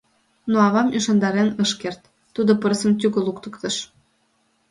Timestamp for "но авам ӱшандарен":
0.51-1.49